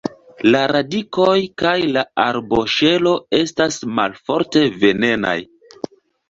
La 0.53 0.59
radikoj 0.69 1.35
kaj 1.61 1.73
la 1.97 2.03
arboŝelo 2.23 3.13
estas 3.41 3.79
malforte 4.01 4.65
venenaj. 4.87 5.37